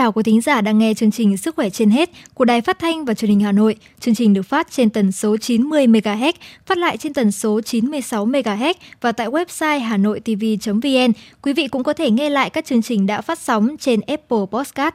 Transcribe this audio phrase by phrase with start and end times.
[0.00, 2.78] Chào quý thính giả đang nghe chương trình Sức khỏe trên hết của Đài Phát
[2.78, 3.76] thanh và Truyền hình Hà Nội.
[4.00, 6.32] Chương trình được phát trên tần số 90 MHz,
[6.66, 11.12] phát lại trên tần số 96 MHz và tại website hanoitv.vn.
[11.42, 14.38] Quý vị cũng có thể nghe lại các chương trình đã phát sóng trên Apple
[14.50, 14.94] Podcast.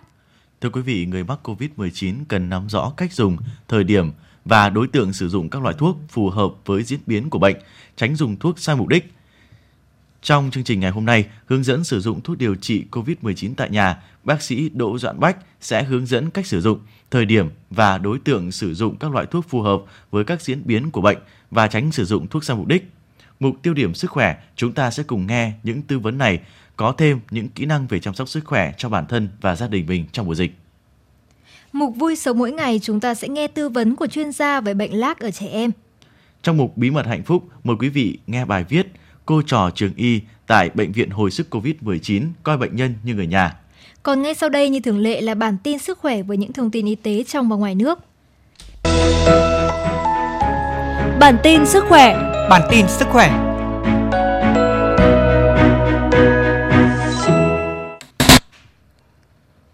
[0.61, 4.11] Thưa quý vị, người mắc COVID-19 cần nắm rõ cách dùng, thời điểm
[4.45, 7.55] và đối tượng sử dụng các loại thuốc phù hợp với diễn biến của bệnh,
[7.95, 9.14] tránh dùng thuốc sai mục đích.
[10.25, 13.69] Trong chương trình ngày hôm nay, hướng dẫn sử dụng thuốc điều trị COVID-19 tại
[13.69, 16.79] nhà, bác sĩ Đỗ Doãn Bách sẽ hướng dẫn cách sử dụng,
[17.11, 20.61] thời điểm và đối tượng sử dụng các loại thuốc phù hợp với các diễn
[20.65, 21.17] biến của bệnh
[21.51, 22.91] và tránh sử dụng thuốc sai mục đích.
[23.39, 26.39] Mục tiêu điểm sức khỏe, chúng ta sẽ cùng nghe những tư vấn này,
[26.75, 29.67] có thêm những kỹ năng về chăm sóc sức khỏe cho bản thân và gia
[29.67, 30.51] đình mình trong mùa dịch.
[31.73, 34.73] Mục vui sống mỗi ngày chúng ta sẽ nghe tư vấn của chuyên gia về
[34.73, 35.71] bệnh lác ở trẻ em.
[36.43, 38.87] Trong mục Bí mật hạnh phúc, mời quý vị nghe bài viết
[39.25, 43.27] Cô trò trường y tại Bệnh viện Hồi sức COVID-19 coi bệnh nhân như người
[43.27, 43.55] nhà.
[44.03, 46.71] Còn ngay sau đây như thường lệ là bản tin sức khỏe với những thông
[46.71, 47.99] tin y tế trong và ngoài nước.
[51.19, 52.17] Bản tin sức khỏe
[52.49, 53.55] Bản tin sức khỏe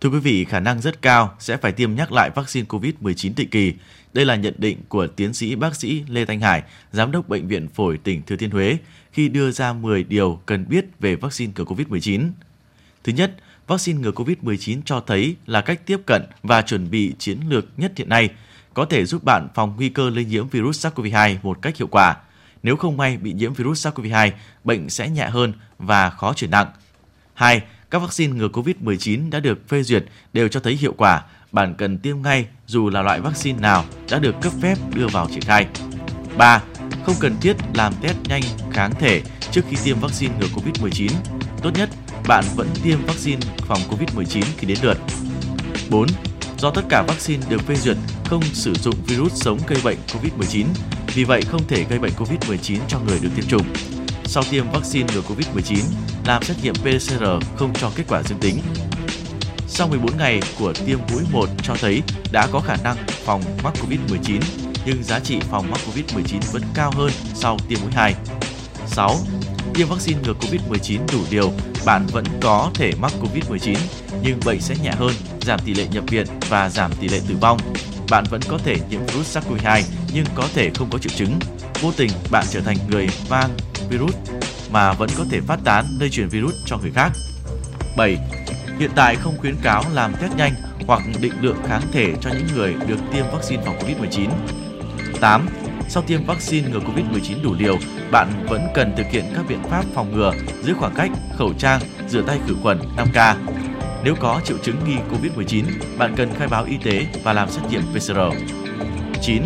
[0.02, 3.50] Thưa quý vị, khả năng rất cao sẽ phải tiêm nhắc lại vaccine COVID-19 định
[3.50, 3.74] kỳ.
[4.14, 7.48] Đây là nhận định của tiến sĩ bác sĩ Lê Thanh Hải, giám đốc bệnh
[7.48, 8.78] viện phổi tỉnh Thừa Thiên Huế
[9.14, 12.30] khi đưa ra 10 điều cần biết về vaccine ngừa COVID-19.
[13.04, 13.36] Thứ nhất,
[13.68, 17.92] vaccine ngừa COVID-19 cho thấy là cách tiếp cận và chuẩn bị chiến lược nhất
[17.96, 18.30] hiện nay,
[18.74, 22.18] có thể giúp bạn phòng nguy cơ lây nhiễm virus SARS-CoV-2 một cách hiệu quả.
[22.64, 24.32] Nếu không may bị nhiễm virus SARS-CoV-2,
[24.64, 26.68] bệnh sẽ nhẹ hơn và khó chuyển nặng.
[27.34, 27.62] 2.
[27.90, 31.98] Các vaccine ngừa COVID-19 đã được phê duyệt đều cho thấy hiệu quả, bạn cần
[31.98, 35.68] tiêm ngay dù là loại vaccine nào đã được cấp phép đưa vào triển khai.
[36.38, 36.62] 3.
[37.06, 38.42] Không cần thiết làm test nhanh
[38.72, 41.10] kháng thể trước khi tiêm vaccine ngừa COVID-19.
[41.62, 41.90] Tốt nhất,
[42.28, 44.98] bạn vẫn tiêm vaccine phòng COVID-19 khi đến lượt.
[45.90, 46.08] 4.
[46.58, 50.66] Do tất cả vaccine được phê duyệt không sử dụng virus sống gây bệnh COVID-19,
[51.14, 53.66] vì vậy không thể gây bệnh COVID-19 cho người được tiêm chủng.
[54.26, 55.78] Sau tiêm vaccine ngừa COVID-19,
[56.26, 57.24] làm xét nghiệm PCR
[57.56, 58.60] không cho kết quả dương tính.
[59.68, 62.02] Sau 14 ngày của tiêm mũi 1 cho thấy
[62.32, 64.42] đã có khả năng phòng mắc COVID-19,
[64.86, 68.16] nhưng giá trị phòng mắc COVID-19 vẫn cao hơn sau tiêm mũi 2.
[68.88, 69.16] 6.
[69.74, 71.52] Tiêm vaccine ngừa COVID-19 đủ liều,
[71.86, 73.76] bạn vẫn có thể mắc COVID-19,
[74.24, 77.36] nhưng bệnh sẽ nhẹ hơn, giảm tỷ lệ nhập viện và giảm tỷ lệ tử
[77.42, 77.60] vong.
[78.10, 79.82] Bạn vẫn có thể nhiễm virus SARS-CoV-2
[80.14, 81.40] nhưng có thể không có triệu chứng.
[81.82, 83.50] Vô tình bạn trở thành người mang
[83.90, 84.16] virus
[84.72, 87.12] mà vẫn có thể phát tán lây truyền virus cho người khác.
[87.98, 88.18] 7.
[88.80, 90.54] Hiện tại không khuyến cáo làm test nhanh
[90.88, 94.30] hoặc định lượng kháng thể cho những người được tiêm vaccine phòng COVID-19.
[95.22, 95.48] 8.
[95.90, 97.78] Sau tiêm vaccine ngừa COVID-19 đủ liều,
[98.12, 100.34] bạn vẫn cần thực hiện các biện pháp phòng ngừa,
[100.64, 103.36] giữ khoảng cách, khẩu trang, rửa tay khử khuẩn 5K.
[104.04, 105.64] Nếu có triệu chứng nghi COVID-19,
[105.98, 108.20] bạn cần khai báo y tế và làm xét nghiệm PCR.
[109.22, 109.44] 9.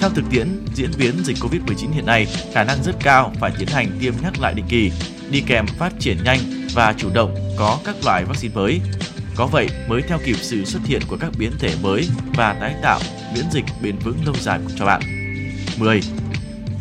[0.00, 3.68] Theo thực tiễn diễn biến dịch COVID-19 hiện nay, khả năng rất cao phải tiến
[3.68, 4.92] hành tiêm nhắc lại định kỳ,
[5.30, 6.38] đi kèm phát triển nhanh
[6.74, 8.80] và chủ động có các loại vaccine mới.
[9.36, 12.74] Có vậy mới theo kịp sự xuất hiện của các biến thể mới và tái
[12.82, 13.00] tạo
[13.38, 15.02] miễn dịch bền vững lâu dài cho bạn.
[15.76, 16.00] 10.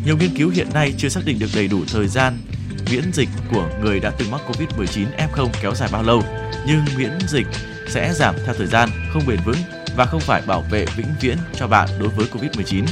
[0.06, 2.38] Nhiều nghiên cứu hiện nay chưa xác định được đầy đủ thời gian
[2.92, 6.24] miễn dịch của người đã từng mắc COVID-19 F0 kéo dài bao lâu,
[6.68, 7.48] nhưng miễn dịch
[7.90, 9.58] sẽ giảm theo thời gian, không bền vững
[9.98, 12.84] và không phải bảo vệ vĩnh viễn cho bạn đối với COVID-19.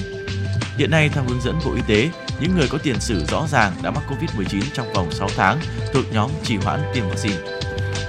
[0.77, 2.09] Hiện nay, theo hướng dẫn Bộ Y tế,
[2.39, 5.59] những người có tiền sử rõ ràng đã mắc COVID-19 trong vòng 6 tháng
[5.93, 7.54] thuộc nhóm trì hoãn tiêm vaccine.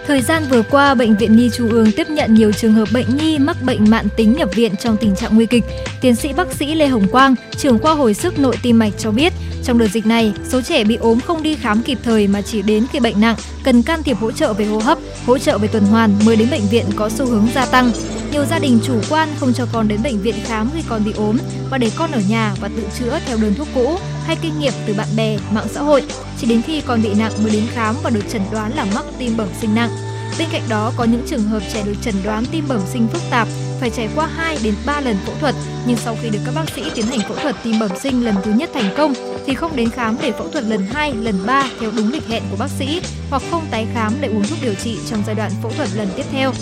[0.06, 3.16] Thời gian vừa qua, Bệnh viện Nhi Trung ương tiếp nhận nhiều trường hợp bệnh
[3.16, 5.64] nhi mắc bệnh mãn tính nhập viện trong tình trạng nguy kịch.
[6.00, 9.10] Tiến sĩ bác sĩ Lê Hồng Quang, trưởng khoa hồi sức nội tim mạch cho
[9.10, 9.32] biết,
[9.64, 12.62] trong đợt dịch này, số trẻ bị ốm không đi khám kịp thời mà chỉ
[12.62, 15.68] đến khi bệnh nặng, cần can thiệp hỗ trợ về hô hấp, hỗ trợ về
[15.68, 17.90] tuần hoàn mới đến bệnh viện có xu hướng gia tăng.
[18.32, 21.12] Nhiều gia đình chủ quan không cho con đến bệnh viện khám khi con bị
[21.16, 21.38] ốm
[21.70, 24.72] và để con ở nhà và tự chữa theo đơn thuốc cũ hay kinh nghiệm
[24.86, 26.02] từ bạn bè, mạng xã hội.
[26.40, 29.04] Chỉ đến khi con bị nặng mới đến khám và được chẩn đoán là mắc
[29.18, 29.90] tim bẩm sinh nặng.
[30.38, 33.22] Bên cạnh đó có những trường hợp trẻ được chẩn đoán tim bẩm sinh phức
[33.30, 33.48] tạp
[33.80, 35.54] phải trải qua 2 đến 3 lần phẫu thuật,
[35.86, 38.34] nhưng sau khi được các bác sĩ tiến hành phẫu thuật tim bẩm sinh lần
[38.44, 39.14] thứ nhất thành công
[39.46, 42.42] thì không đến khám để phẫu thuật lần 2, lần 3 theo đúng lịch hẹn
[42.50, 43.00] của bác sĩ
[43.30, 46.08] hoặc không tái khám để uống thuốc điều trị trong giai đoạn phẫu thuật lần
[46.16, 46.52] tiếp theo.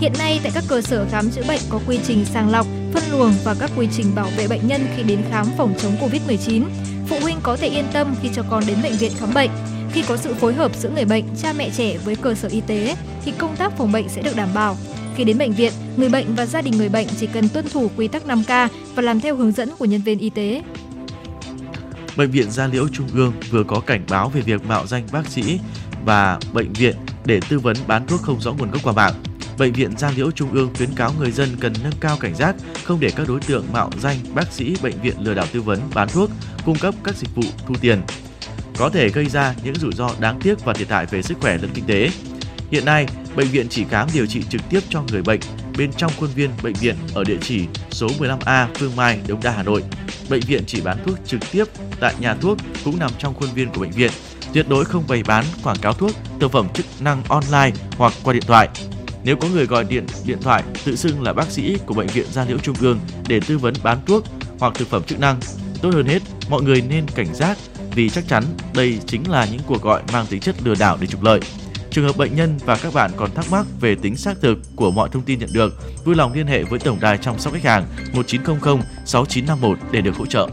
[0.00, 3.02] Hiện nay tại các cơ sở khám chữa bệnh có quy trình sàng lọc, phân
[3.12, 6.62] luồng và các quy trình bảo vệ bệnh nhân khi đến khám phòng chống Covid-19.
[7.08, 9.50] Phụ huynh có thể yên tâm khi cho con đến bệnh viện khám bệnh.
[9.94, 12.60] Khi có sự phối hợp giữa người bệnh, cha mẹ trẻ với cơ sở y
[12.60, 14.76] tế thì công tác phòng bệnh sẽ được đảm bảo.
[15.16, 17.90] Khi đến bệnh viện, người bệnh và gia đình người bệnh chỉ cần tuân thủ
[17.96, 20.62] quy tắc 5K và làm theo hướng dẫn của nhân viên y tế.
[22.16, 25.26] Bệnh viện Gia Liễu Trung ương vừa có cảnh báo về việc mạo danh bác
[25.26, 25.58] sĩ
[26.04, 29.14] và bệnh viện để tư vấn bán thuốc không rõ nguồn gốc qua mạng.
[29.58, 32.56] Bệnh viện Gia Liễu Trung ương khuyến cáo người dân cần nâng cao cảnh giác,
[32.84, 35.80] không để các đối tượng mạo danh bác sĩ bệnh viện lừa đảo tư vấn,
[35.94, 36.30] bán thuốc,
[36.64, 38.02] cung cấp các dịch vụ thu tiền,
[38.78, 41.58] có thể gây ra những rủi ro đáng tiếc và thiệt hại về sức khỏe
[41.58, 42.10] lẫn kinh tế.
[42.70, 43.06] Hiện nay,
[43.36, 45.40] bệnh viện chỉ khám điều trị trực tiếp cho người bệnh
[45.78, 49.50] bên trong khuôn viên bệnh viện ở địa chỉ số 15A Phương Mai, Đống Đa,
[49.50, 49.82] Hà Nội.
[50.30, 51.64] Bệnh viện chỉ bán thuốc trực tiếp
[52.00, 54.10] tại nhà thuốc cũng nằm trong khuôn viên của bệnh viện.
[54.52, 56.10] Tuyệt đối không bày bán quảng cáo thuốc,
[56.40, 58.68] thực phẩm chức năng online hoặc qua điện thoại.
[59.24, 62.26] Nếu có người gọi điện điện thoại tự xưng là bác sĩ của bệnh viện
[62.32, 64.24] Gia Liễu Trung ương để tư vấn bán thuốc
[64.58, 65.40] hoặc thực phẩm chức năng,
[65.82, 67.58] tốt hơn hết mọi người nên cảnh giác
[67.94, 68.44] vì chắc chắn
[68.74, 71.40] đây chính là những cuộc gọi mang tính chất lừa đảo để trục lợi.
[71.90, 74.90] Trường hợp bệnh nhân và các bạn còn thắc mắc về tính xác thực của
[74.90, 75.74] mọi thông tin nhận được,
[76.04, 80.16] vui lòng liên hệ với tổng đài chăm sóc khách hàng 1900 6951 để được
[80.16, 80.48] hỗ trợ.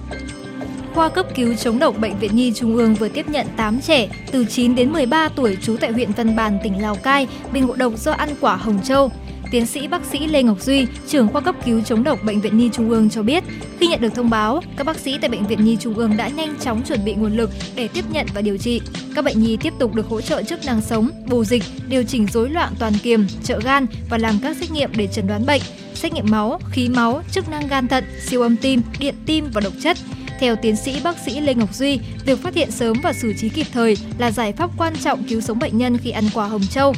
[0.94, 4.10] Khoa cấp cứu chống độc Bệnh viện Nhi Trung ương vừa tiếp nhận 8 trẻ
[4.32, 7.76] từ 9 đến 13 tuổi trú tại huyện Văn Bàn, tỉnh Lào Cai bị ngộ
[7.76, 9.12] độc do ăn quả hồng châu.
[9.52, 12.58] Tiến sĩ bác sĩ Lê Ngọc Duy, trưởng khoa cấp cứu chống độc Bệnh viện
[12.58, 13.44] Nhi Trung ương cho biết,
[13.80, 16.28] khi nhận được thông báo, các bác sĩ tại Bệnh viện Nhi Trung ương đã
[16.28, 18.82] nhanh chóng chuẩn bị nguồn lực để tiếp nhận và điều trị.
[19.16, 22.28] Các bệnh nhi tiếp tục được hỗ trợ chức năng sống, bù dịch, điều chỉnh
[22.28, 25.62] rối loạn toàn kiềm, trợ gan và làm các xét nghiệm để chẩn đoán bệnh,
[25.94, 29.62] xét nghiệm máu, khí máu, chức năng gan thận, siêu âm tim, điện tim và
[29.62, 29.98] độc chất.
[30.40, 33.50] Theo tiến sĩ bác sĩ Lê Ngọc Duy, việc phát hiện sớm và xử trí
[33.50, 36.64] kịp thời là giải pháp quan trọng cứu sống bệnh nhân khi ăn quả hồng
[36.70, 36.94] châu.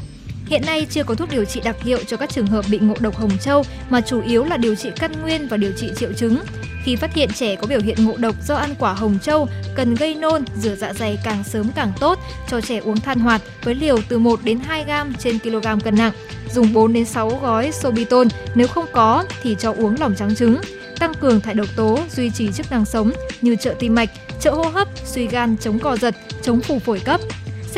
[0.54, 2.94] Hiện nay chưa có thuốc điều trị đặc hiệu cho các trường hợp bị ngộ
[3.00, 6.14] độc hồng châu mà chủ yếu là điều trị căn nguyên và điều trị triệu
[6.14, 6.38] chứng.
[6.84, 9.96] Khi phát hiện trẻ có biểu hiện ngộ độc do ăn quả hồng châu, cần
[9.96, 12.20] gây nôn, rửa dạ dày càng sớm càng tốt,
[12.50, 15.96] cho trẻ uống than hoạt với liều từ 1 đến 2 gram trên kg cân
[15.96, 16.14] nặng.
[16.54, 20.58] Dùng 4 đến 6 gói sobiton, nếu không có thì cho uống lòng trắng trứng.
[21.00, 23.12] Tăng cường thải độc tố, duy trì chức năng sống
[23.42, 24.10] như trợ tim mạch,
[24.40, 27.22] trợ hô hấp, suy gan, chống co giật, chống phù phổi cấp,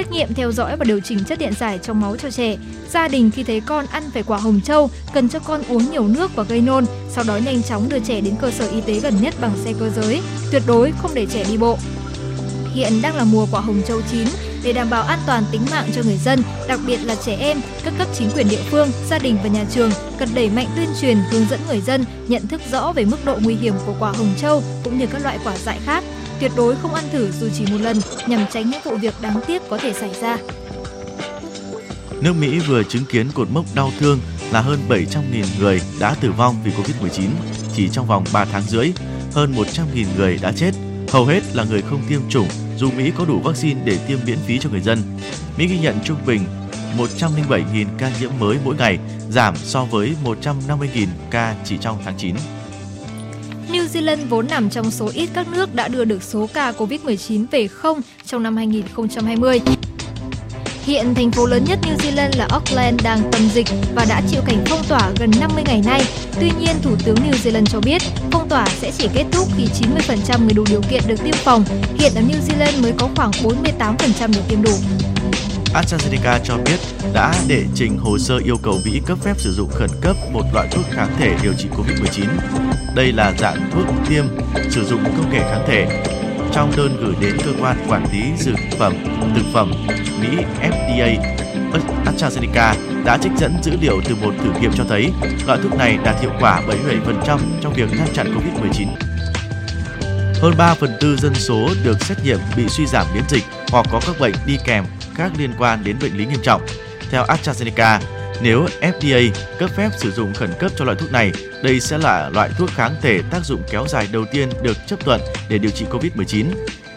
[0.06, 2.56] xét nghiệm theo dõi và điều chỉnh chất điện giải trong máu cho trẻ.
[2.90, 6.07] Gia đình khi thấy con ăn phải quả hồng châu, cần cho con uống nhiều
[6.07, 9.00] nước và gây nôn, sau đó nhanh chóng đưa trẻ đến cơ sở y tế
[9.00, 10.22] gần nhất bằng xe cơ giới.
[10.52, 11.78] Tuyệt đối không để trẻ đi bộ.
[12.74, 14.28] Hiện đang là mùa quả hồng châu chín,
[14.63, 17.58] để đảm bảo an toàn tính mạng cho người dân, đặc biệt là trẻ em,
[17.84, 20.90] các cấp chính quyền địa phương, gia đình và nhà trường cần đẩy mạnh tuyên
[21.01, 24.12] truyền hướng dẫn người dân nhận thức rõ về mức độ nguy hiểm của quả
[24.12, 26.04] hồng châu cũng như các loại quả dại khác
[26.40, 27.98] Tuyệt đối không ăn thử dù chỉ một lần
[28.28, 30.38] nhằm tránh những vụ việc đáng tiếc có thể xảy ra.
[32.22, 34.20] Nước Mỹ vừa chứng kiến cột mốc đau thương
[34.52, 37.30] là hơn 700.000 người đã tử vong vì Covid-19
[37.76, 38.92] chỉ trong vòng 3 tháng rưỡi.
[39.34, 40.72] Hơn 100.000 người đã chết,
[41.10, 42.48] hầu hết là người không tiêm chủng
[42.78, 45.00] dù Mỹ có đủ vaccine để tiêm miễn phí cho người dân.
[45.58, 46.42] Mỹ ghi nhận trung bình
[46.98, 48.98] 107.000 ca nhiễm mới mỗi ngày,
[49.30, 52.36] giảm so với 150.000 ca chỉ trong tháng 9.
[53.95, 57.45] New Zealand vốn nằm trong số ít các nước đã đưa được số ca COVID-19
[57.51, 59.62] về không trong năm 2020.
[60.83, 64.42] Hiện thành phố lớn nhất New Zealand là Auckland đang tâm dịch và đã chịu
[64.45, 66.01] cảnh phong tỏa gần 50 ngày nay.
[66.39, 69.67] Tuy nhiên, Thủ tướng New Zealand cho biết phong tỏa sẽ chỉ kết thúc khi
[70.27, 71.63] 90% người đủ điều kiện được tiêm phòng.
[72.00, 74.74] Hiện ở New Zealand mới có khoảng 48% được tiêm đủ.
[75.75, 76.79] AstraZeneca cho biết
[77.13, 80.44] đã đệ trình hồ sơ yêu cầu Mỹ cấp phép sử dụng khẩn cấp một
[80.53, 82.25] loại thuốc kháng thể điều trị COVID-19.
[82.96, 84.25] Đây là dạng thuốc tiêm
[84.70, 86.03] sử dụng công nghệ kháng thể.
[86.53, 88.94] Trong đơn gửi đến cơ quan quản lý dược phẩm,
[89.36, 89.72] thực phẩm
[90.22, 90.27] Mỹ
[90.62, 91.17] FDA,
[92.05, 95.12] AstraZeneca đã trích dẫn dữ liệu từ một thử nghiệm cho thấy
[95.48, 96.62] loại thuốc này đạt hiệu quả
[97.25, 98.88] 77% trong việc ngăn chặn COVID-19.
[100.41, 103.86] Hơn 3 phần tư dân số được xét nghiệm bị suy giảm miễn dịch hoặc
[103.91, 106.62] có các bệnh đi kèm khác liên quan đến bệnh lý nghiêm trọng.
[107.10, 108.00] Theo AstraZeneca,
[108.41, 111.31] nếu FDA cấp phép sử dụng khẩn cấp cho loại thuốc này,
[111.63, 115.00] đây sẽ là loại thuốc kháng thể tác dụng kéo dài đầu tiên được chấp
[115.00, 116.45] thuận để điều trị COVID-19.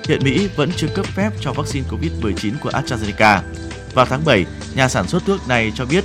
[0.09, 3.41] Hiện Mỹ vẫn chưa cấp phép cho vaccine COVID-19 của AstraZeneca.
[3.95, 6.05] Vào tháng 7, nhà sản xuất thuốc này cho biết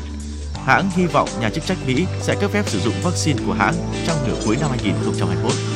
[0.66, 3.76] hãng hy vọng nhà chức trách Mỹ sẽ cấp phép sử dụng vaccine của hãng
[4.08, 5.73] trong nửa cuối năm 2021.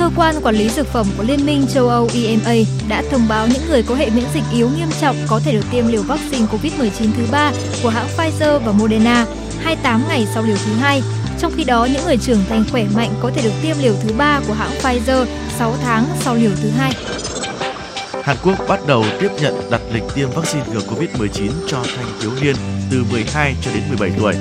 [0.00, 2.54] Cơ quan quản lý dược phẩm của Liên minh châu Âu EMA
[2.88, 5.64] đã thông báo những người có hệ miễn dịch yếu nghiêm trọng có thể được
[5.70, 7.52] tiêm liều vaccine COVID-19 thứ ba
[7.82, 9.26] của hãng Pfizer và Moderna
[9.58, 11.02] 28 ngày sau liều thứ hai.
[11.40, 14.14] Trong khi đó, những người trưởng thành khỏe mạnh có thể được tiêm liều thứ
[14.18, 15.26] ba của hãng Pfizer
[15.58, 16.92] 6 tháng sau liều thứ hai.
[18.22, 22.30] Hàn Quốc bắt đầu tiếp nhận đặt lịch tiêm vaccine ngừa COVID-19 cho thanh thiếu
[22.42, 22.56] niên
[22.90, 24.34] từ 12 cho đến 17 tuổi.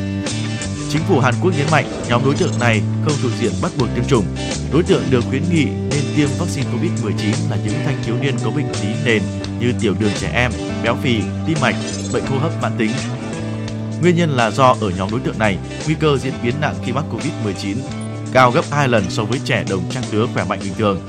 [0.90, 3.90] Chính phủ Hàn Quốc nhấn mạnh nhóm đối tượng này không thuộc diện bắt buộc
[3.96, 4.26] tiêm chủng.
[4.74, 8.52] Đối tượng được khuyến nghị nên tiêm vaccine COVID-19 là những thanh thiếu niên có
[8.52, 9.22] bệnh lý nền
[9.60, 10.52] như tiểu đường trẻ em,
[10.84, 11.76] béo phì, tim mạch,
[12.14, 12.92] bệnh hô hấp mãn tính.
[14.02, 16.92] Nguyên nhân là do ở nhóm đối tượng này, nguy cơ diễn biến nặng khi
[16.92, 17.76] mắc COVID-19
[18.34, 21.02] cao gấp 2 lần so với trẻ đồng trang lứa khỏe mạnh bình thường.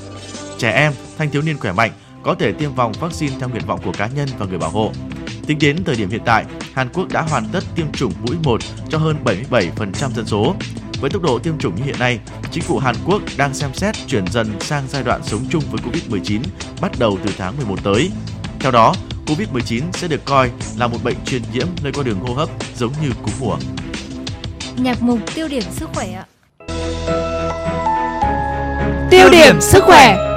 [0.59, 1.91] Trẻ em, thanh thiếu niên khỏe mạnh
[2.23, 4.93] có thể tiêm vòng vaccine theo nguyện vọng của cá nhân và người bảo hộ
[5.47, 8.61] Tính đến thời điểm hiện tại, Hàn Quốc đã hoàn tất tiêm chủng mũi 1
[8.89, 10.55] cho hơn 77% dân số.
[11.01, 12.19] Với tốc độ tiêm chủng như hiện nay,
[12.51, 15.81] chính phủ Hàn Quốc đang xem xét chuyển dần sang giai đoạn sống chung với
[15.81, 16.41] Covid-19
[16.81, 18.11] bắt đầu từ tháng 11 tới.
[18.61, 18.95] Theo đó,
[19.27, 22.93] Covid-19 sẽ được coi là một bệnh truyền nhiễm lây qua đường hô hấp giống
[23.03, 23.57] như cúm mùa.
[24.77, 26.25] Nhạc mục tiêu điểm sức khỏe ạ.
[29.11, 30.30] Tiêu điểm sức khỏe.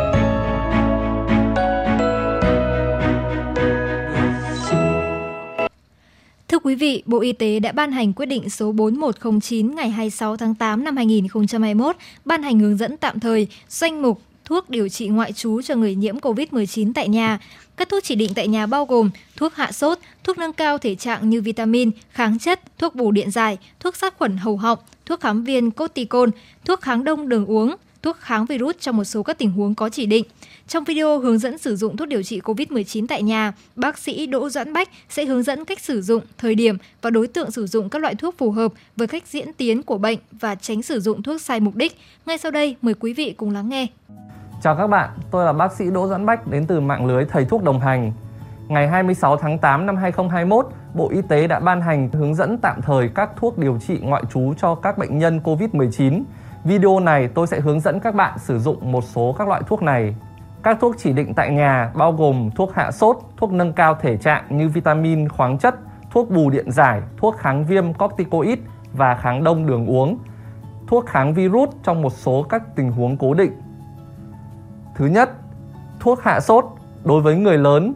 [6.74, 10.56] Quý vị, Bộ Y tế đã ban hành quyết định số 4109 ngày 26 tháng
[10.56, 15.34] 8 năm 2021, ban hành hướng dẫn tạm thời danh mục thuốc điều trị ngoại
[15.34, 17.40] trú cho người nhiễm COVID-19 tại nhà.
[17.78, 20.96] Các thuốc chỉ định tại nhà bao gồm thuốc hạ sốt, thuốc nâng cao thể
[20.96, 25.22] trạng như vitamin, kháng chất, thuốc bù điện giải, thuốc sát khuẩn hầu họng, thuốc
[25.22, 26.30] kháng viên corticon,
[26.66, 29.90] thuốc kháng đông đường uống, thuốc kháng virus trong một số các tình huống có
[29.90, 30.26] chỉ định.
[30.68, 34.50] Trong video hướng dẫn sử dụng thuốc điều trị COVID-19 tại nhà, bác sĩ Đỗ
[34.50, 37.90] Doãn Bách sẽ hướng dẫn cách sử dụng, thời điểm và đối tượng sử dụng
[37.90, 41.24] các loại thuốc phù hợp với cách diễn tiến của bệnh và tránh sử dụng
[41.24, 41.98] thuốc sai mục đích.
[42.26, 43.88] Ngay sau đây, mời quý vị cùng lắng nghe.
[44.64, 47.46] Chào các bạn, tôi là bác sĩ Đỗ Doãn Bách đến từ mạng lưới Thầy
[47.46, 48.12] thuốc đồng hành.
[48.68, 52.82] Ngày 26 tháng 8 năm 2021, Bộ Y tế đã ban hành hướng dẫn tạm
[52.82, 56.24] thời các thuốc điều trị ngoại trú cho các bệnh nhân COVID-19.
[56.64, 59.82] Video này tôi sẽ hướng dẫn các bạn sử dụng một số các loại thuốc
[59.82, 60.16] này.
[60.64, 64.18] Các thuốc chỉ định tại nhà bao gồm thuốc hạ sốt, thuốc nâng cao thể
[64.18, 65.76] trạng như vitamin, khoáng chất,
[66.12, 68.60] thuốc bù điện giải, thuốc kháng viêm corticoid
[68.94, 70.18] và kháng đông đường uống,
[70.88, 73.52] thuốc kháng virus trong một số các tình huống cố định.
[74.96, 75.30] Thứ nhất,
[76.00, 76.66] thuốc hạ sốt
[77.04, 77.94] đối với người lớn.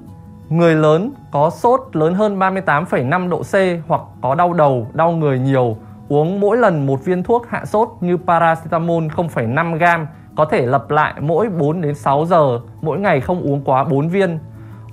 [0.50, 5.40] Người lớn có sốt lớn hơn 38,5 độ C hoặc có đau đầu, đau người
[5.40, 5.78] nhiều,
[6.10, 10.92] uống mỗi lần một viên thuốc hạ sốt như paracetamol 0,5 gram có thể lặp
[10.92, 14.40] lại mỗi 4 đến 6 giờ, mỗi ngày không uống quá 4 viên.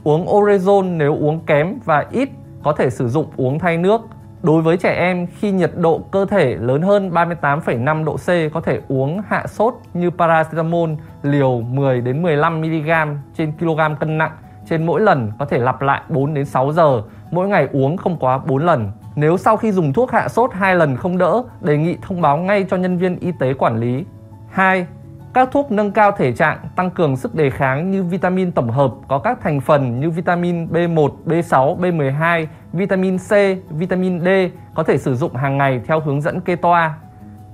[0.05, 2.29] Uống orezon nếu uống kém và ít
[2.63, 4.01] có thể sử dụng uống thay nước.
[4.43, 8.61] Đối với trẻ em khi nhiệt độ cơ thể lớn hơn 38,5 độ C có
[8.61, 10.91] thể uống hạ sốt như paracetamol
[11.23, 12.91] liều 10 đến 15 mg
[13.37, 14.33] trên kg cân nặng
[14.67, 18.17] trên mỗi lần có thể lặp lại 4 đến 6 giờ, mỗi ngày uống không
[18.17, 18.91] quá 4 lần.
[19.17, 22.37] Nếu sau khi dùng thuốc hạ sốt hai lần không đỡ, đề nghị thông báo
[22.37, 24.05] ngay cho nhân viên y tế quản lý.
[24.51, 24.87] 2.
[25.35, 28.91] Các thuốc nâng cao thể trạng, tăng cường sức đề kháng như vitamin tổng hợp
[29.09, 33.31] có các thành phần như vitamin B1, B6, B12, vitamin C,
[33.71, 34.29] vitamin D
[34.75, 36.95] có thể sử dụng hàng ngày theo hướng dẫn kê toa.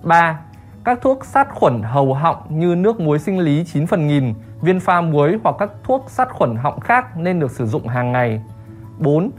[0.02, 0.40] 3.
[0.84, 4.80] Các thuốc sát khuẩn hầu họng như nước muối sinh lý 9 phần nghìn, viên
[4.80, 8.42] pha muối hoặc các thuốc sát khuẩn họng khác nên được sử dụng hàng ngày.
[8.98, 9.30] 4.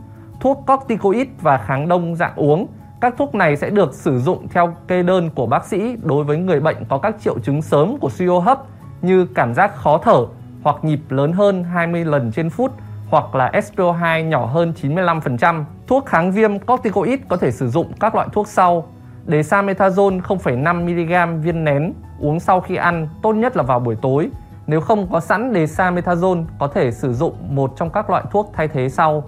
[0.41, 2.67] Thuốc corticoid và kháng đông dạng uống
[3.01, 6.37] các thuốc này sẽ được sử dụng theo kê đơn của bác sĩ đối với
[6.37, 8.61] người bệnh có các triệu chứng sớm của suy hô hấp
[9.01, 10.25] như cảm giác khó thở
[10.63, 12.71] hoặc nhịp lớn hơn 20 lần trên phút
[13.09, 15.63] hoặc là SPO2 nhỏ hơn 95%.
[15.87, 18.87] Thuốc kháng viêm corticoid có thể sử dụng các loại thuốc sau.
[19.27, 24.29] Desamethasone 0,5mg viên nén uống sau khi ăn, tốt nhất là vào buổi tối.
[24.67, 28.67] Nếu không có sẵn desamethasone, có thể sử dụng một trong các loại thuốc thay
[28.67, 29.23] thế sau.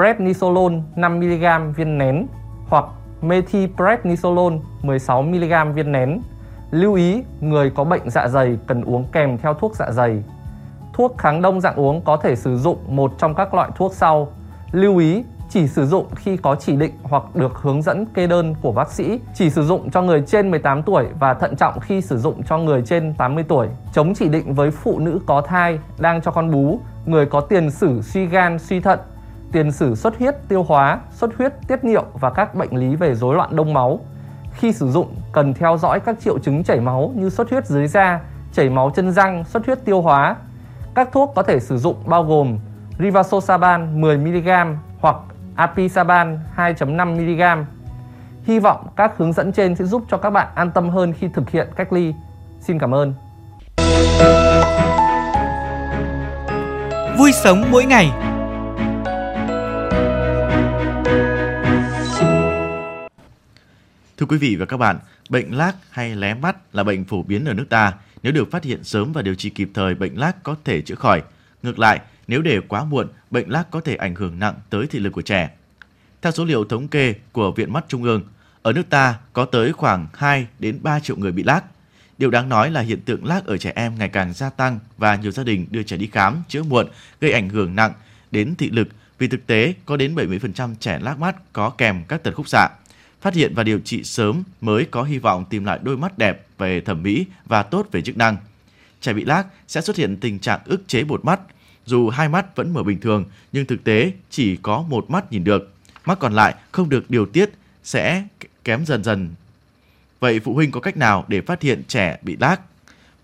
[0.00, 2.26] Prednisolone 5mg viên nén
[2.68, 2.84] hoặc
[3.22, 6.22] methylprednisolone 16mg viên nén.
[6.70, 10.22] Lưu ý, người có bệnh dạ dày cần uống kèm theo thuốc dạ dày.
[10.92, 14.28] Thuốc kháng đông dạng uống có thể sử dụng một trong các loại thuốc sau.
[14.72, 18.54] Lưu ý, chỉ sử dụng khi có chỉ định hoặc được hướng dẫn kê đơn
[18.62, 22.00] của bác sĩ, chỉ sử dụng cho người trên 18 tuổi và thận trọng khi
[22.00, 23.68] sử dụng cho người trên 80 tuổi.
[23.92, 27.70] Chống chỉ định với phụ nữ có thai, đang cho con bú, người có tiền
[27.70, 28.98] sử suy gan, suy thận,
[29.52, 33.14] tiền sử xuất huyết tiêu hóa, xuất huyết tiết niệu và các bệnh lý về
[33.14, 34.00] rối loạn đông máu.
[34.52, 37.86] Khi sử dụng cần theo dõi các triệu chứng chảy máu như xuất huyết dưới
[37.86, 38.20] da,
[38.52, 40.36] chảy máu chân răng, xuất huyết tiêu hóa.
[40.94, 42.58] Các thuốc có thể sử dụng bao gồm
[42.98, 45.16] Rivaroxaban 10mg hoặc
[45.56, 47.64] Apisaban 2.5mg.
[48.42, 51.28] Hy vọng các hướng dẫn trên sẽ giúp cho các bạn an tâm hơn khi
[51.34, 52.14] thực hiện cách ly.
[52.60, 53.14] Xin cảm ơn.
[57.18, 58.10] Vui sống mỗi ngày
[64.20, 64.98] Thưa quý vị và các bạn,
[65.28, 67.92] bệnh lác hay lé mắt là bệnh phổ biến ở nước ta.
[68.22, 70.94] Nếu được phát hiện sớm và điều trị kịp thời, bệnh lác có thể chữa
[70.94, 71.22] khỏi.
[71.62, 74.98] Ngược lại, nếu để quá muộn, bệnh lác có thể ảnh hưởng nặng tới thị
[74.98, 75.50] lực của trẻ.
[76.22, 78.22] Theo số liệu thống kê của Viện Mắt Trung ương,
[78.62, 81.64] ở nước ta có tới khoảng 2 đến 3 triệu người bị lác.
[82.18, 85.16] Điều đáng nói là hiện tượng lác ở trẻ em ngày càng gia tăng và
[85.16, 86.86] nhiều gia đình đưa trẻ đi khám chữa muộn
[87.20, 87.92] gây ảnh hưởng nặng
[88.30, 92.22] đến thị lực vì thực tế có đến 70% trẻ lác mắt có kèm các
[92.22, 92.68] tật khúc xạ.
[93.20, 96.46] Phát hiện và điều trị sớm mới có hy vọng tìm lại đôi mắt đẹp
[96.58, 98.36] về thẩm mỹ và tốt về chức năng.
[99.00, 101.40] Trẻ bị lác sẽ xuất hiện tình trạng ức chế bột mắt.
[101.86, 105.44] dù hai mắt vẫn mở bình thường nhưng thực tế chỉ có một mắt nhìn
[105.44, 105.74] được.
[106.04, 107.50] Mắt còn lại không được điều tiết
[107.84, 108.24] sẽ
[108.64, 109.34] kém dần dần.
[110.20, 112.60] Vậy phụ huynh có cách nào để phát hiện trẻ bị lác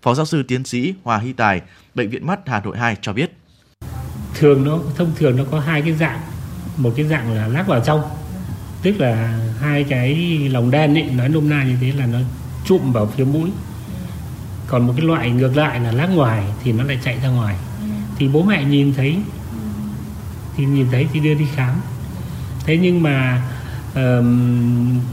[0.01, 1.61] Phó giáo sư tiến sĩ Hòa Hy Tài,
[1.95, 3.31] Bệnh viện Mắt Hà Nội 2 cho biết.
[4.35, 6.21] Thường nó thông thường nó có hai cái dạng.
[6.77, 8.01] Một cái dạng là lác vào trong,
[8.81, 10.15] tức là hai cái
[10.51, 12.19] lòng đen ấy, nói nôm na như thế là nó
[12.65, 13.49] chụm vào phía mũi.
[14.67, 17.55] Còn một cái loại ngược lại là lác ngoài thì nó lại chạy ra ngoài.
[18.17, 19.17] Thì bố mẹ nhìn thấy
[20.57, 21.75] thì nhìn thấy thì đưa đi khám.
[22.65, 23.41] Thế nhưng mà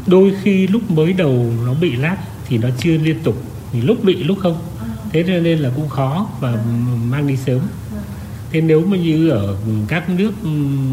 [0.06, 2.16] đôi khi lúc mới đầu nó bị lát
[2.48, 3.42] thì nó chưa liên tục
[3.72, 4.56] thì lúc bị lúc không
[5.12, 6.64] thế nên là cũng khó và
[7.08, 7.60] mang đi sớm
[8.52, 9.56] thế nếu mà như ở
[9.88, 10.32] các nước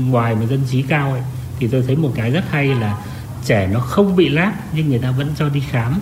[0.05, 1.21] ngoài mà dân trí cao ấy,
[1.61, 3.05] thì tôi thấy một cái rất hay là
[3.45, 6.01] trẻ nó không bị lát nhưng người ta vẫn cho đi khám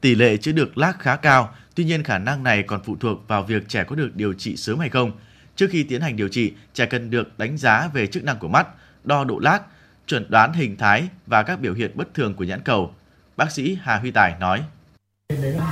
[0.00, 3.28] tỷ lệ chữa được lác khá cao tuy nhiên khả năng này còn phụ thuộc
[3.28, 5.12] vào việc trẻ có được điều trị sớm hay không
[5.56, 8.48] Trước khi tiến hành điều trị, trẻ cần được đánh giá về chức năng của
[8.48, 8.66] mắt,
[9.04, 9.62] đo độ lác,
[10.06, 12.94] chuẩn đoán hình thái và các biểu hiện bất thường của nhãn cầu.
[13.36, 14.62] Bác sĩ Hà Huy Tài nói.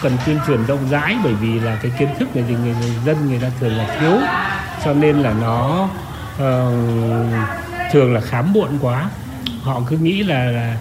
[0.03, 2.95] Cần tuyên truyền rộng rãi bởi vì là cái kiến thức này thì người, người
[3.05, 4.19] dân người ta thường là thiếu
[4.85, 5.89] cho nên là nó
[6.43, 6.73] Ờ,
[7.93, 9.11] thường là khám muộn quá.
[9.63, 10.77] Họ cứ nghĩ là, là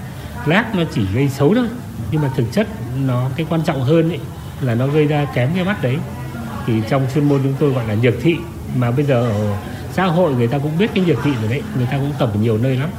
[0.46, 1.68] lác nó chỉ gây xấu thôi.
[2.12, 2.68] Nhưng mà thực chất
[3.06, 4.20] nó cái quan trọng hơn ấy,
[4.62, 5.98] là nó gây ra kém cái mắt đấy.
[6.66, 8.38] Thì trong chuyên môn chúng tôi gọi là nhược thị.
[8.76, 9.56] Mà bây giờ ở
[9.94, 11.62] xã hội người ta cũng biết cái nhược thị rồi đấy.
[11.78, 12.90] Người ta cũng tập ở nhiều nơi lắm.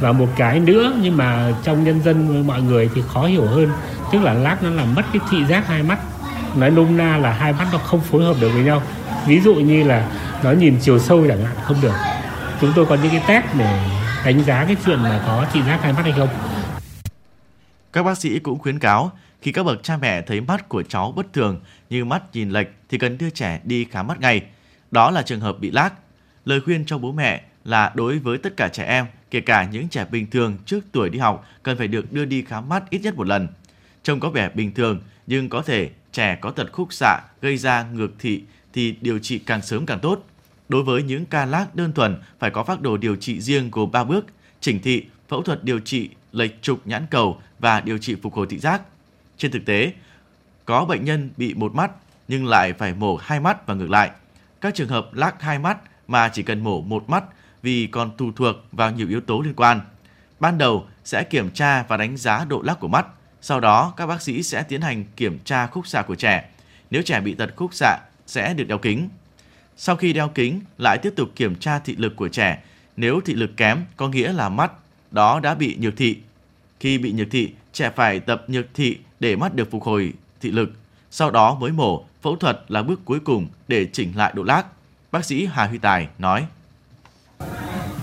[0.00, 3.68] Và một cái nữa nhưng mà trong nhân dân mọi người thì khó hiểu hơn.
[4.12, 5.98] Tức là lác nó làm mất cái thị giác hai mắt.
[6.56, 8.82] Nói nôm na là hai mắt nó không phối hợp được với nhau.
[9.26, 10.08] Ví dụ như là
[10.44, 11.94] nó nhìn chiều sâu chẳng hạn không được
[12.60, 13.80] chúng tôi có những cái test để
[14.24, 16.28] đánh giá cái chuyện mà có thị giác hai mắt hay không
[17.92, 21.12] các bác sĩ cũng khuyến cáo khi các bậc cha mẹ thấy mắt của cháu
[21.16, 24.42] bất thường như mắt nhìn lệch thì cần đưa trẻ đi khám mắt ngay
[24.90, 25.92] đó là trường hợp bị lác
[26.44, 29.88] Lời khuyên cho bố mẹ là đối với tất cả trẻ em, kể cả những
[29.88, 32.98] trẻ bình thường trước tuổi đi học, cần phải được đưa đi khám mắt ít
[32.98, 33.48] nhất một lần.
[34.02, 37.86] Trông có vẻ bình thường, nhưng có thể trẻ có tật khúc xạ gây ra
[37.92, 40.26] ngược thị thì điều trị càng sớm càng tốt.
[40.68, 43.90] Đối với những ca lác đơn thuần, phải có phác đồ điều trị riêng gồm
[43.90, 44.26] 3 bước,
[44.60, 48.46] chỉnh thị, phẫu thuật điều trị, lệch trục nhãn cầu và điều trị phục hồi
[48.50, 48.82] thị giác.
[49.38, 49.92] Trên thực tế,
[50.64, 51.90] có bệnh nhân bị một mắt
[52.28, 54.10] nhưng lại phải mổ hai mắt và ngược lại–
[54.64, 57.24] các trường hợp lác hai mắt mà chỉ cần mổ một mắt
[57.62, 59.80] vì còn tù thuộc vào nhiều yếu tố liên quan.
[60.40, 63.06] Ban đầu sẽ kiểm tra và đánh giá độ lắc của mắt,
[63.40, 66.50] sau đó các bác sĩ sẽ tiến hành kiểm tra khúc xạ của trẻ.
[66.90, 69.08] Nếu trẻ bị tật khúc xạ sẽ được đeo kính.
[69.76, 72.62] Sau khi đeo kính lại tiếp tục kiểm tra thị lực của trẻ.
[72.96, 74.72] Nếu thị lực kém có nghĩa là mắt
[75.10, 76.16] đó đã bị nhược thị.
[76.80, 80.50] Khi bị nhược thị, trẻ phải tập nhược thị để mắt được phục hồi thị
[80.50, 80.72] lực.
[81.10, 84.66] Sau đó mới mổ phẫu thuật là bước cuối cùng để chỉnh lại độ lác.
[85.12, 86.46] Bác sĩ Hà Huy Tài nói.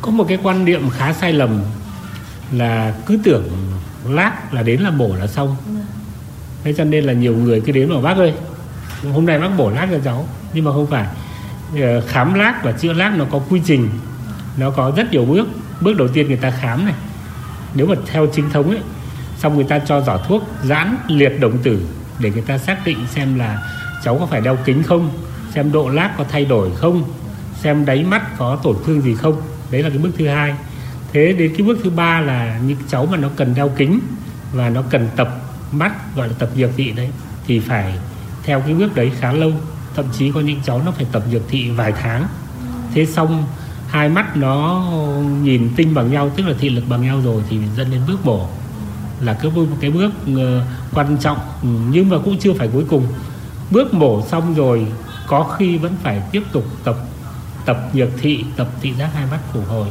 [0.02, 1.64] Có một cái quan niệm khá sai lầm
[2.52, 3.50] là cứ tưởng
[4.06, 5.56] lác là đến là mổ là xong.
[6.64, 8.34] Thế cho nên là nhiều người cứ đến bảo bác ơi,
[9.14, 10.28] hôm nay bác mổ lác cho cháu.
[10.54, 11.08] Nhưng mà không phải.
[11.76, 13.90] Ờ, khám lác và chữa lác nó có quy trình,
[14.58, 15.48] nó có rất nhiều bước.
[15.82, 16.94] Bước đầu tiên người ta khám này.
[17.74, 18.82] Nếu mà theo chính thống ấy,
[19.42, 21.86] xong người ta cho giỏ thuốc giãn liệt động tử
[22.20, 23.62] để người ta xác định xem là
[24.04, 25.10] cháu có phải đeo kính không
[25.52, 27.04] xem độ lác có thay đổi không
[27.62, 30.54] xem đáy mắt có tổn thương gì không đấy là cái bước thứ hai
[31.14, 34.00] thế đến cái bước thứ ba là những cháu mà nó cần đeo kính
[34.54, 37.10] và nó cần tập mắt gọi là tập dược thị đấy
[37.48, 37.94] thì phải
[38.44, 39.52] theo cái bước đấy khá lâu
[39.96, 42.28] thậm chí có những cháu nó phải tập dược thị vài tháng.
[42.94, 43.44] Thế xong,
[43.88, 44.84] hai mắt nó
[45.44, 48.26] nhìn tinh bằng nhau, tức là thị lực bằng nhau rồi thì dẫn đến bước
[48.26, 48.48] mổ
[49.22, 49.52] là cái
[49.82, 50.62] cái bước ờ,
[50.94, 53.08] quan trọng ừ, nhưng mà cũng chưa phải cuối cùng.
[53.72, 54.86] Bước mổ xong rồi,
[55.28, 56.96] có khi vẫn phải tiếp tục tập
[57.66, 59.88] tập nhược thị, tập thị giác hai mắt phục hồi.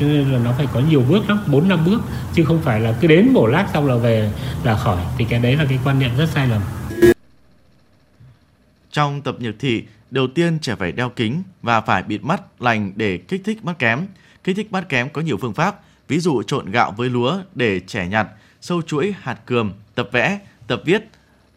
[0.00, 2.00] Cho nên là nó phải có nhiều bước lắm, bốn, năm bước,
[2.34, 4.32] chứ không phải là cứ đến mổ lát xong là về,
[4.64, 4.96] là khỏi.
[5.18, 6.60] Thì cái đấy là cái quan niệm rất sai lầm
[8.92, 12.92] trong tập nhược thị đầu tiên trẻ phải đeo kính và phải bịt mắt lành
[12.96, 14.06] để kích thích mắt kém
[14.44, 17.80] kích thích mắt kém có nhiều phương pháp ví dụ trộn gạo với lúa để
[17.80, 18.28] trẻ nhặt
[18.60, 21.04] sâu chuỗi hạt cườm tập vẽ tập viết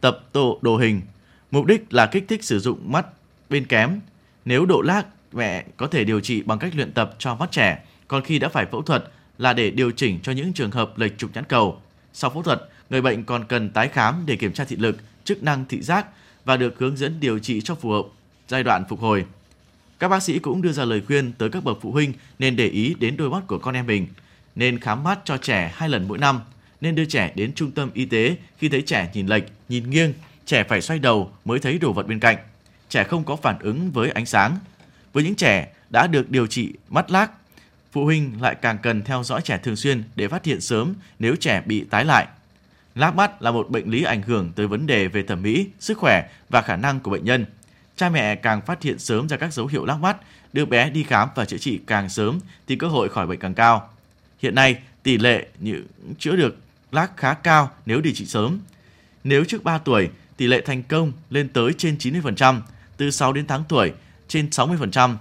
[0.01, 1.01] tập tổ đồ hình
[1.53, 3.05] Mục đích là kích thích sử dụng mắt
[3.49, 3.99] bên kém.
[4.45, 7.83] Nếu độ lác mẹ có thể điều trị bằng cách luyện tập cho mắt trẻ,
[8.07, 9.03] còn khi đã phải phẫu thuật
[9.37, 11.81] là để điều chỉnh cho những trường hợp lệch trục nhãn cầu.
[12.13, 15.43] Sau phẫu thuật, người bệnh còn cần tái khám để kiểm tra thị lực, chức
[15.43, 16.05] năng thị giác
[16.45, 18.05] và được hướng dẫn điều trị cho phù hợp
[18.47, 19.25] giai đoạn phục hồi.
[19.99, 22.67] Các bác sĩ cũng đưa ra lời khuyên tới các bậc phụ huynh nên để
[22.67, 24.07] ý đến đôi mắt của con em mình,
[24.55, 26.39] nên khám mắt cho trẻ hai lần mỗi năm,
[26.81, 30.13] nên đưa trẻ đến trung tâm y tế khi thấy trẻ nhìn lệch, nhìn nghiêng
[30.45, 32.37] trẻ phải xoay đầu mới thấy đồ vật bên cạnh.
[32.89, 34.57] trẻ không có phản ứng với ánh sáng.
[35.13, 37.31] Với những trẻ đã được điều trị mắt lác,
[37.91, 41.35] phụ huynh lại càng cần theo dõi trẻ thường xuyên để phát hiện sớm nếu
[41.35, 42.27] trẻ bị tái lại.
[42.95, 45.97] Lác mắt là một bệnh lý ảnh hưởng tới vấn đề về thẩm mỹ, sức
[45.97, 47.45] khỏe và khả năng của bệnh nhân.
[47.95, 50.17] Cha mẹ càng phát hiện sớm ra các dấu hiệu lác mắt,
[50.53, 53.53] đưa bé đi khám và chữa trị càng sớm thì cơ hội khỏi bệnh càng
[53.53, 53.89] cao.
[54.39, 55.85] Hiện nay, tỷ lệ những
[56.19, 56.57] chữa được
[56.91, 58.59] lác khá cao nếu điều trị sớm.
[59.23, 62.61] Nếu trước 3 tuổi, tỷ lệ thành công lên tới trên 90%,
[62.97, 63.91] từ 6 đến 8 tuổi
[64.27, 65.15] trên 60%.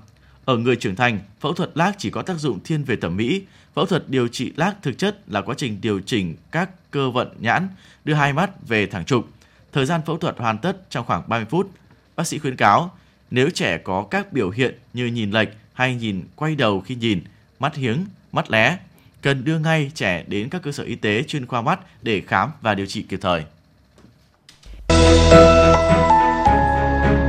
[0.45, 3.43] Ở người trưởng thành, phẫu thuật lác chỉ có tác dụng thiên về thẩm mỹ.
[3.75, 7.37] Phẫu thuật điều trị lác thực chất là quá trình điều chỉnh các cơ vận
[7.41, 7.69] nhãn,
[8.05, 9.29] đưa hai mắt về thẳng trục.
[9.73, 11.71] Thời gian phẫu thuật hoàn tất trong khoảng 30 phút.
[12.17, 12.97] Bác sĩ khuyến cáo,
[13.31, 17.23] nếu trẻ có các biểu hiện như nhìn lệch hay nhìn quay đầu khi nhìn,
[17.59, 18.79] mắt hiếng, mắt lé,
[19.23, 22.51] cần đưa ngay trẻ đến các cơ sở y tế chuyên khoa mắt để khám
[22.61, 23.45] và điều trị kịp thời.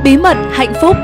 [0.04, 0.96] Bí mật hạnh phúc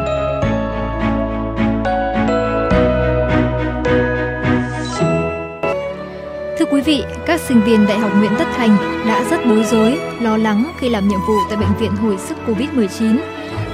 [6.70, 10.36] quý vị, các sinh viên Đại học Nguyễn Tất Thành đã rất bối rối, lo
[10.36, 13.18] lắng khi làm nhiệm vụ tại Bệnh viện hồi sức COVID-19.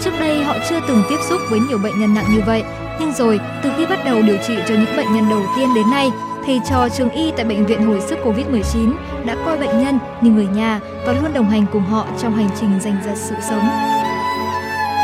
[0.01, 2.63] Trước đây họ chưa từng tiếp xúc với nhiều bệnh nhân nặng như vậy,
[3.01, 5.91] nhưng rồi từ khi bắt đầu điều trị cho những bệnh nhân đầu tiên đến
[5.91, 6.11] nay,
[6.47, 8.93] thầy trò trường y tại Bệnh viện hồi sức COVID-19
[9.25, 12.49] đã coi bệnh nhân như người nhà và luôn đồng hành cùng họ trong hành
[12.61, 13.69] trình giành giật sự sống.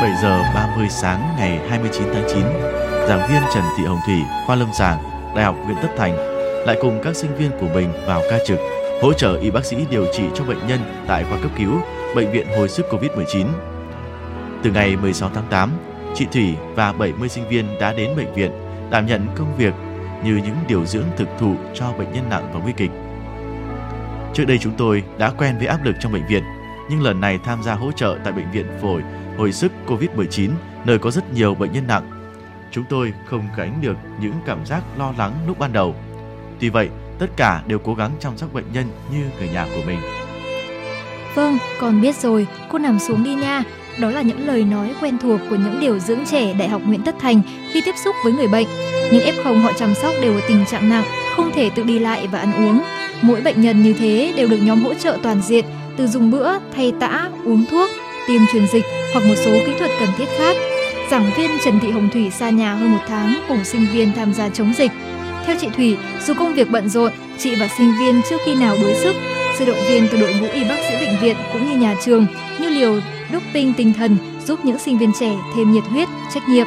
[0.02, 2.42] 7 giờ 30 sáng ngày 29 tháng 9,
[3.08, 4.98] giảng viên Trần Thị Hồng Thủy, khoa lâm sàng,
[5.34, 6.31] Đại học Nguyễn Tất Thành
[6.66, 8.58] lại cùng các sinh viên của mình vào ca trực,
[9.02, 11.80] hỗ trợ y bác sĩ điều trị cho bệnh nhân tại khoa cấp cứu
[12.14, 13.46] Bệnh viện hồi sức COVID-19.
[14.62, 15.70] Từ ngày 16 tháng 8,
[16.14, 18.50] chị Thủy và 70 sinh viên đã đến bệnh viện
[18.90, 19.74] đảm nhận công việc
[20.24, 22.90] như những điều dưỡng thực thụ cho bệnh nhân nặng và nguy kịch.
[24.34, 26.42] Trước đây chúng tôi đã quen với áp lực trong bệnh viện,
[26.90, 29.02] nhưng lần này tham gia hỗ trợ tại bệnh viện phổi
[29.38, 30.50] hồi sức COVID-19
[30.84, 32.10] nơi có rất nhiều bệnh nhân nặng.
[32.70, 35.94] Chúng tôi không gánh được những cảm giác lo lắng lúc ban đầu.
[36.62, 39.82] Tuy vậy, tất cả đều cố gắng chăm sóc bệnh nhân như người nhà của
[39.86, 39.98] mình.
[41.34, 43.62] Vâng, con biết rồi, cô nằm xuống đi nha.
[43.98, 47.02] Đó là những lời nói quen thuộc của những điều dưỡng trẻ Đại học Nguyễn
[47.02, 47.40] Tất Thành
[47.72, 48.66] khi tiếp xúc với người bệnh.
[49.12, 51.04] Những F0 họ chăm sóc đều ở tình trạng nặng,
[51.36, 52.82] không thể tự đi lại và ăn uống.
[53.22, 55.64] Mỗi bệnh nhân như thế đều được nhóm hỗ trợ toàn diện,
[55.96, 57.90] từ dùng bữa, thay tã, uống thuốc,
[58.28, 60.56] tiêm truyền dịch hoặc một số kỹ thuật cần thiết khác.
[61.10, 64.34] Giảng viên Trần Thị Hồng Thủy xa nhà hơn một tháng cùng sinh viên tham
[64.34, 64.90] gia chống dịch.
[65.46, 68.76] Theo chị Thủy, dù công việc bận rộn, chị và sinh viên chưa khi nào
[68.82, 69.16] đuối sức.
[69.58, 72.26] Sự động viên từ đội ngũ y bác sĩ bệnh viện cũng như nhà trường
[72.60, 73.00] như liều
[73.32, 76.66] doping tinh thần giúp những sinh viên trẻ thêm nhiệt huyết, trách nhiệm.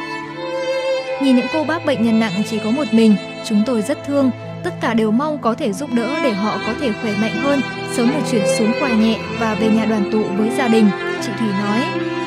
[1.22, 4.30] Nhìn những cô bác bệnh nhân nặng chỉ có một mình, chúng tôi rất thương.
[4.64, 7.60] Tất cả đều mong có thể giúp đỡ để họ có thể khỏe mạnh hơn,
[7.92, 10.90] sớm được chuyển xuống khoa nhẹ và về nhà đoàn tụ với gia đình,
[11.22, 11.80] chị Thủy nói.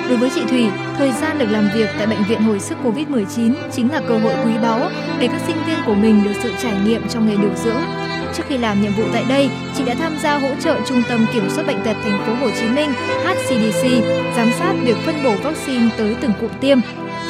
[0.10, 0.68] Đối với chị Thủy,
[0.98, 4.34] thời gian được làm việc tại bệnh viện hồi sức Covid-19 chính là cơ hội
[4.46, 7.56] quý báu để các sinh viên của mình được sự trải nghiệm trong nghề điều
[7.56, 7.82] dưỡng.
[8.36, 11.26] Trước khi làm nhiệm vụ tại đây, chị đã tham gia hỗ trợ Trung tâm
[11.34, 12.90] Kiểm soát bệnh tật thành phố Hồ Chí Minh
[13.26, 13.84] HCDC
[14.38, 16.80] giám sát việc phân bổ vaccine tới từng cụm tiêm.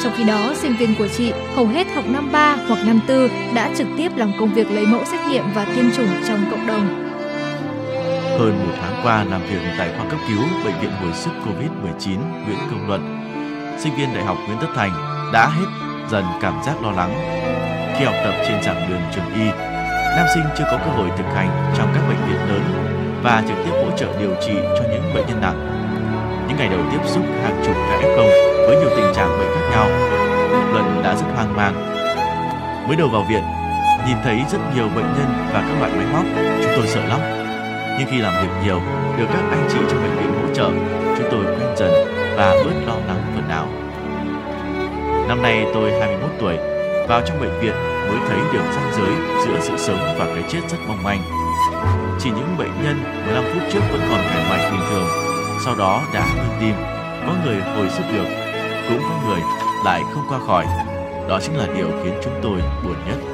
[0.02, 3.28] Trong khi đó, sinh viên của chị hầu hết học năm 3 hoặc năm 4
[3.54, 6.66] đã trực tiếp làm công việc lấy mẫu xét nghiệm và tiêm chủng trong cộng
[6.66, 7.09] đồng.
[8.38, 12.18] Hơn một tháng qua làm việc tại khoa cấp cứu Bệnh viện hồi sức COVID-19
[12.44, 13.02] Nguyễn Công Luận,
[13.78, 14.92] sinh viên Đại học Nguyễn Tất Thành
[15.32, 15.66] đã hết
[16.10, 17.14] dần cảm giác lo lắng.
[17.98, 19.50] Khi học tập trên giảng đường trường y,
[20.16, 22.62] nam sinh chưa có cơ hội thực hành trong các bệnh viện lớn
[23.22, 25.58] và trực tiếp hỗ trợ điều trị cho những bệnh nhân nặng.
[26.48, 28.28] Những ngày đầu tiếp xúc hàng chục ca F0
[28.66, 29.86] với nhiều tình trạng bệnh khác nhau,
[30.72, 31.74] Luận đã rất hoang mang.
[32.88, 33.42] Mới đầu vào viện,
[34.06, 36.24] nhìn thấy rất nhiều bệnh nhân và các loại máy móc,
[36.62, 37.39] chúng tôi sợ lắm
[38.00, 38.80] nhưng khi làm việc nhiều,
[39.18, 40.70] được các anh chị trong bệnh viện hỗ trợ,
[41.18, 41.92] chúng tôi quen dần
[42.36, 43.66] và bớt lo lắng phần nào.
[45.28, 46.56] Năm nay tôi 21 tuổi,
[47.08, 47.74] vào trong bệnh viện
[48.08, 49.10] mới thấy được ranh giới
[49.44, 51.22] giữa sự sống và cái chết rất mong manh.
[52.18, 55.08] Chỉ những bệnh nhân 15 phút trước vẫn còn khỏe mạnh bình thường,
[55.64, 56.74] sau đó đã ngưng tim,
[57.26, 58.26] có người hồi sức được,
[58.88, 59.40] cũng có người
[59.84, 60.66] lại không qua khỏi.
[61.28, 63.29] Đó chính là điều khiến chúng tôi buồn nhất.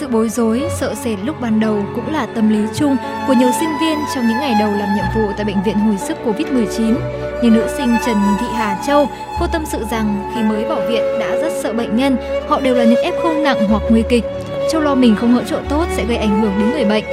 [0.00, 3.50] Sự bối rối, sợ sệt lúc ban đầu cũng là tâm lý chung của nhiều
[3.60, 6.94] sinh viên trong những ngày đầu làm nhiệm vụ tại Bệnh viện hồi sức Covid-19.
[7.42, 9.08] Như nữ sinh Trần Thị Hà Châu,
[9.40, 12.16] cô tâm sự rằng khi mới vào viện đã rất sợ bệnh nhân,
[12.48, 14.24] họ đều là những F0 nặng hoặc nguy kịch.
[14.72, 17.04] Châu lo mình không hỗ trợ tốt sẽ gây ảnh hưởng đến người bệnh.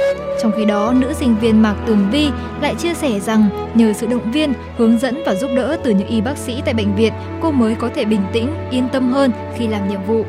[0.42, 2.28] Trong khi đó, nữ sinh viên Mạc Tường Vi
[2.60, 6.08] lại chia sẻ rằng nhờ sự động viên, hướng dẫn và giúp đỡ từ những
[6.08, 9.30] y bác sĩ tại bệnh viện, cô mới có thể bình tĩnh, yên tâm hơn
[9.56, 10.24] khi làm nhiệm vụ.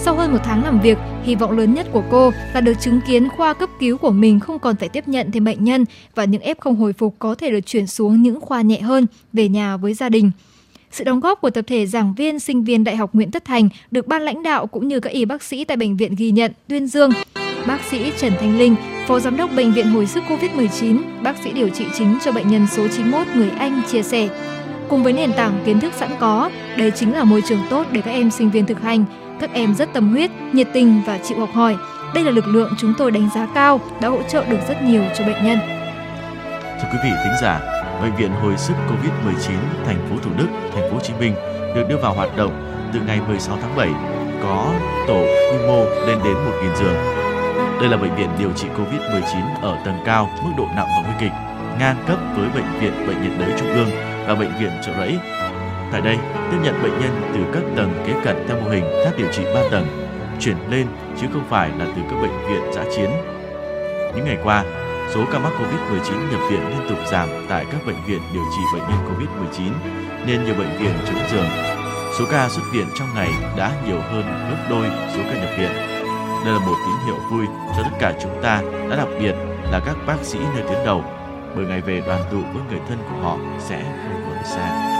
[0.00, 3.00] Sau hơn một tháng làm việc, hy vọng lớn nhất của cô là được chứng
[3.08, 5.84] kiến khoa cấp cứu của mình không còn phải tiếp nhận thêm bệnh nhân
[6.14, 9.06] và những F không hồi phục có thể được chuyển xuống những khoa nhẹ hơn
[9.32, 10.30] về nhà với gia đình.
[10.90, 13.68] Sự đóng góp của tập thể giảng viên, sinh viên Đại học Nguyễn Tất Thành
[13.90, 16.52] được ban lãnh đạo cũng như các y bác sĩ tại bệnh viện ghi nhận,
[16.68, 17.10] tuyên dương.
[17.66, 21.52] Bác sĩ Trần Thanh Linh, Phó Giám đốc Bệnh viện Hồi sức COVID-19, bác sĩ
[21.52, 24.28] điều trị chính cho bệnh nhân số 91 người Anh chia sẻ.
[24.88, 28.00] Cùng với nền tảng kiến thức sẵn có, đây chính là môi trường tốt để
[28.00, 29.04] các em sinh viên thực hành.
[29.40, 31.76] Các em rất tâm huyết, nhiệt tình và chịu học hỏi.
[32.14, 35.02] Đây là lực lượng chúng tôi đánh giá cao, đã hỗ trợ được rất nhiều
[35.18, 35.58] cho bệnh nhân.
[36.80, 37.60] Thưa quý vị thính giả,
[38.02, 39.52] Bệnh viện hồi sức COVID-19
[39.86, 41.34] thành phố Thủ Đức, thành phố Hồ Chí Minh
[41.74, 43.88] được đưa vào hoạt động từ ngày 16 tháng 7,
[44.42, 44.72] có
[45.08, 46.96] tổ quy mô lên đến 1.000 giường.
[47.80, 51.14] Đây là bệnh viện điều trị COVID-19 ở tầng cao, mức độ nặng và nguy
[51.20, 51.32] kịch,
[51.78, 53.88] ngang cấp với bệnh viện Bệnh nhiệt đới Trung ương
[54.26, 55.18] và bệnh viện Trợ Rẫy.
[55.92, 56.18] Tại đây,
[56.50, 59.44] tiếp nhận bệnh nhân từ các tầng kế cận theo mô hình tháp điều trị
[59.54, 59.86] 3 tầng,
[60.40, 60.86] chuyển lên
[61.20, 63.10] chứ không phải là từ các bệnh viện giã chiến.
[64.14, 64.64] Những ngày qua,
[65.14, 68.62] số ca mắc COVID-19 nhập viện liên tục giảm tại các bệnh viện điều trị
[68.72, 69.70] bệnh nhân COVID-19
[70.26, 71.48] nên nhiều bệnh viện trống giường.
[72.18, 75.70] Số ca xuất viện trong ngày đã nhiều hơn gấp đôi số ca nhập viện.
[76.44, 77.46] Đây là một tín hiệu vui
[77.76, 79.34] cho tất cả chúng ta, đã đặc biệt
[79.72, 81.04] là các bác sĩ nơi tuyến đầu,
[81.56, 84.97] bởi ngày về đoàn tụ với người thân của họ sẽ không còn xa.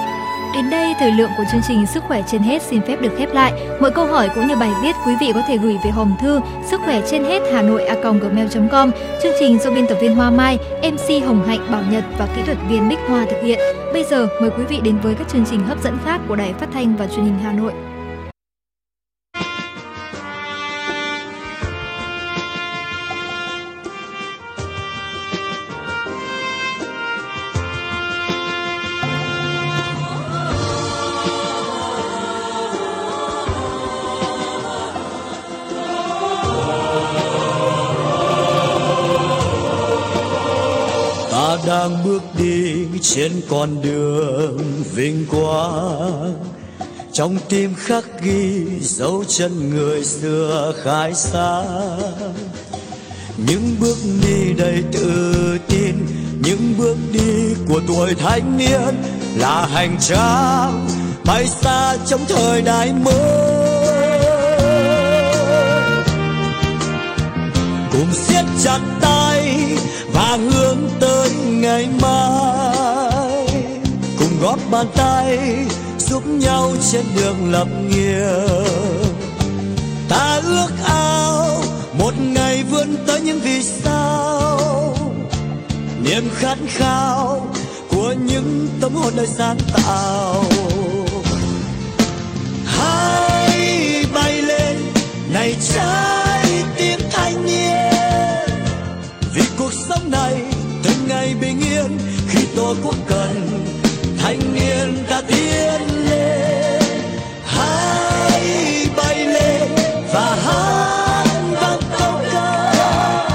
[0.54, 3.34] Đến đây, thời lượng của chương trình Sức khỏe trên hết xin phép được khép
[3.34, 3.52] lại.
[3.80, 6.40] Mọi câu hỏi cũng như bài viết quý vị có thể gửi về hòm thư
[6.70, 8.90] sức khỏe trên hết Hà Nội a gmail.com.
[9.22, 12.42] Chương trình do biên tập viên Hoa Mai, MC Hồng Hạnh Bảo Nhật và kỹ
[12.46, 13.58] thuật viên Bích Hoa thực hiện.
[13.92, 16.52] Bây giờ mời quý vị đến với các chương trình hấp dẫn khác của Đài
[16.52, 17.72] Phát thanh và Truyền hình Hà Nội.
[43.14, 44.58] Trên con đường
[44.94, 46.34] vinh quang.
[47.12, 52.34] Trong tim khắc ghi dấu chân người xưa khai sáng.
[53.36, 55.94] Những bước đi đầy tự tin,
[56.42, 59.02] những bước đi của tuổi thanh niên
[59.36, 60.88] là hành trang
[61.24, 64.20] bay xa trong thời đại mới.
[67.92, 69.58] Cùng siết chặt tay
[70.12, 72.67] và hướng tới ngày mai
[74.40, 75.38] góp bàn tay,
[75.98, 78.64] giúp nhau trên đường lập nghiệp.
[80.08, 84.94] Ta ước ao một ngày vươn tới những vì sao.
[86.02, 87.46] Niềm khát khao
[87.90, 90.44] của những tâm hồn đời sáng tạo.
[92.64, 94.76] Hãy bay lên,
[95.32, 98.48] này trái tim thanh niên.
[99.34, 100.42] Vì cuộc sống này
[100.82, 101.98] từng ngày bình yên,
[102.28, 103.47] khi tổ quốc cần
[104.28, 106.82] thanh niên ta tiến lên,
[107.44, 108.42] hãy
[108.96, 109.70] bay lên
[110.12, 111.26] và hát
[111.60, 113.28] vang câu ca.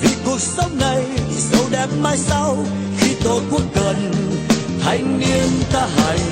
[0.00, 1.02] Vì cuộc sống này
[1.38, 2.56] giàu đẹp mai sau,
[2.98, 4.12] khi tổ quốc cần,
[4.84, 6.31] thanh niên ta hành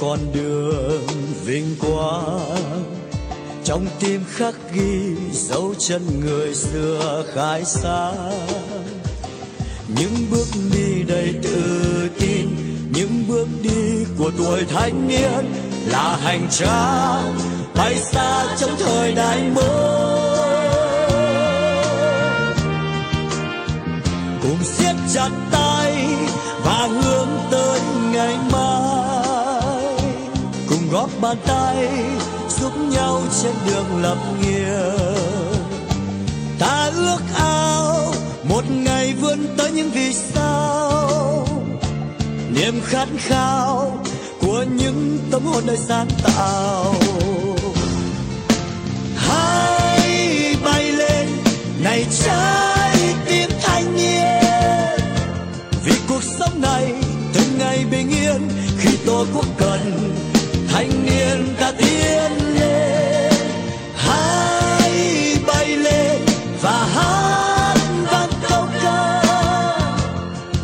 [0.00, 1.06] con đường
[1.44, 2.84] vinh quang.
[3.64, 8.48] Trong tim khắc ghi dấu chân người xưa khai sáng.
[9.88, 12.48] Những bước đi đầy tự tin,
[12.94, 15.52] những bước đi của tuổi thanh niên
[15.86, 17.38] là hành trang
[17.74, 20.68] bay xa trong thời đại mới.
[24.42, 26.06] Cùng siết chặt tay
[26.64, 27.80] và hướng tới
[28.12, 28.67] ngày mai
[31.20, 31.88] bàn tay
[32.60, 34.98] giúp nhau trên đường lập nghiệp.
[36.58, 38.12] Ta ước ao
[38.44, 41.46] một ngày vươn tới những vì sao.
[42.50, 43.98] Niềm khát khao
[44.40, 46.94] của những tâm hồn đời sáng tạo.
[49.16, 51.28] Hãy bay lên,
[51.82, 54.42] này trái tim thanh niên.
[55.84, 56.92] Vì cuộc sống này
[57.34, 60.14] từng ngày bình yên khi tổ quốc cần
[60.78, 63.32] thanh niên ta tiến lên
[63.96, 64.92] hãy
[65.46, 66.20] bay lên
[66.62, 67.76] và hát
[68.10, 69.22] vang câu ca.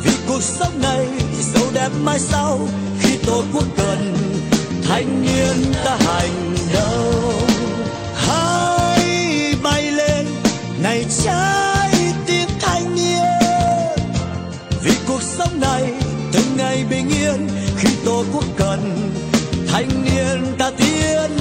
[0.05, 1.07] Vì cuộc sống này
[1.41, 2.61] giàu đẹp mai sau,
[3.01, 4.17] khi tổ quốc cần
[4.89, 7.49] thanh niên ta hành động.
[8.15, 10.27] Hãy bay lên,
[10.83, 13.99] này trái tim thanh niên.
[14.83, 15.93] Vì cuộc sống này
[16.33, 18.64] từng ngày bình yên, khi tổ quốc cần
[20.71, 21.34] tiến